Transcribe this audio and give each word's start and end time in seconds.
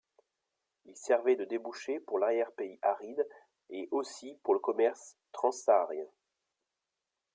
Ils 0.85 0.95
servaient 0.97 1.35
de 1.35 1.45
débouchés 1.45 1.99
pour 1.99 2.17
l'arrière-pays 2.17 2.79
aride 2.81 3.23
et 3.69 3.87
aussi 3.91 4.39
pour 4.41 4.55
le 4.55 4.59
commerce 4.59 5.15
transsaharien. 5.31 6.07